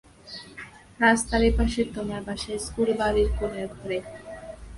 রাস্তার 0.99 1.41
এপাশে 1.51 1.81
তোমার 1.95 2.21
বাসা, 2.27 2.51
ইস্কুলবাড়ির 2.59 3.29
কোণের 3.37 3.67
ঘরে। 3.75 3.99